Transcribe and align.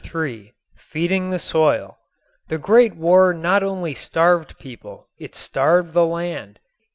III 0.15 0.51
FEEDING 0.77 1.29
THE 1.29 1.37
SOIL 1.37 1.99
The 2.47 2.57
Great 2.57 2.95
War 2.95 3.35
not 3.35 3.61
only 3.61 3.93
starved 3.93 4.57
people: 4.57 5.09
it 5.19 5.35
starved 5.35 5.93
the 5.93 6.07
land. 6.07 6.57